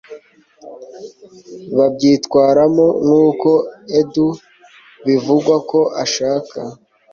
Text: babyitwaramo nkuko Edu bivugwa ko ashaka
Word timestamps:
babyitwaramo 1.77 2.87
nkuko 3.03 3.49
Edu 3.99 4.27
bivugwa 5.05 5.55
ko 5.69 5.79
ashaka 6.03 6.59